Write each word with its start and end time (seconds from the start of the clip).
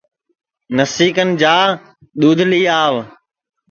نسی 0.75 1.07
کن 1.15 1.29
جا 1.41 1.55
دؔودھ 2.19 2.43
لی 2.49 2.61
آو 2.81 2.95